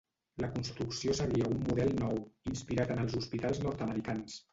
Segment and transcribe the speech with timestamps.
[0.43, 2.17] La construcció seguia un model nou,
[2.53, 4.41] inspirat en els hospitals nord-americans.